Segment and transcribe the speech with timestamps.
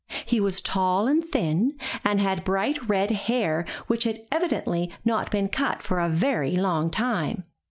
[0.25, 5.47] He was tall and thin and had bright red hair which had evidently not been
[5.47, 7.43] cut for a very long time.